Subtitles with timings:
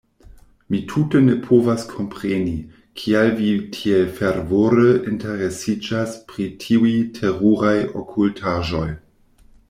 [0.73, 2.53] Mi tute ne povas kompreni,
[3.01, 8.87] kial vi tiel fervore interesiĝas pri tiuj teruraj okultaĵoj.